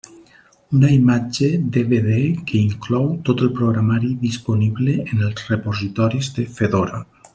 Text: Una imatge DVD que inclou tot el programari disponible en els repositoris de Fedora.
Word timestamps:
Una 0.77 0.87
imatge 0.93 1.49
DVD 1.75 2.15
que 2.51 2.57
inclou 2.61 3.05
tot 3.29 3.43
el 3.49 3.51
programari 3.59 4.09
disponible 4.25 4.97
en 5.05 5.23
els 5.29 5.45
repositoris 5.53 6.33
de 6.41 6.49
Fedora. 6.57 7.05